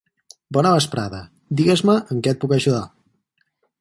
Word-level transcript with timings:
Bona 0.55 0.69
vesprada, 0.75 1.19
digues-me 1.59 1.99
en 2.17 2.25
què 2.25 2.33
et 2.37 2.41
puc 2.45 2.57
ajudar. 2.59 2.85